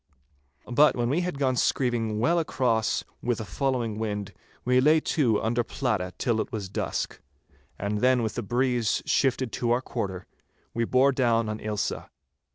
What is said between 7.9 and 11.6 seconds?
then with a breeze shifted to our quarter we bore down on